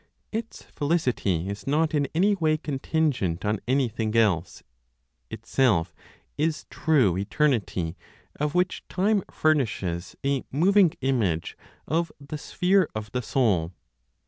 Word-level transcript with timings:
Its 0.31 0.63
felicity 0.63 1.47
is 1.47 1.67
not 1.67 1.93
in 1.93 2.07
any 2.15 2.33
way 2.33 2.57
contingent 2.57 3.45
on 3.45 3.59
anything 3.67 4.15
else; 4.15 4.63
itself 5.29 5.93
is 6.39 6.65
true 6.71 7.15
eternity, 7.15 7.95
of 8.39 8.55
which 8.55 8.83
time 8.87 9.21
furnishes 9.29 10.15
a 10.25 10.43
moving 10.51 10.91
image 11.01 11.55
of 11.87 12.11
the 12.19 12.39
sphere 12.39 12.89
of 12.95 13.11
the 13.11 13.21
soul. 13.21 13.73